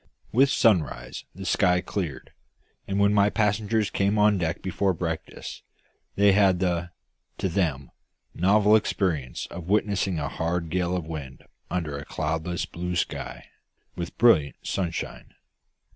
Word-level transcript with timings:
With 0.31 0.49
sunrise 0.49 1.25
the 1.35 1.45
sky 1.45 1.79
cleared; 1.79 2.31
and 2.87 2.97
when 2.97 3.13
my 3.13 3.29
passengers 3.29 3.91
came 3.91 4.17
on 4.17 4.39
deck 4.39 4.63
before 4.63 4.95
breakfast, 4.95 5.61
they 6.15 6.31
had 6.31 6.57
the 6.57 6.89
to 7.37 7.47
them 7.47 7.91
novel 8.33 8.75
experience 8.75 9.45
of 9.51 9.69
witnessing 9.69 10.17
a 10.17 10.27
hard 10.27 10.71
gale 10.71 10.97
of 10.97 11.05
wind 11.05 11.45
under 11.69 11.95
a 11.99 12.03
cloudless 12.05 12.65
blue 12.65 12.95
sky, 12.95 13.49
with 13.95 14.17
brilliant 14.17 14.55
sunshine. 14.63 15.35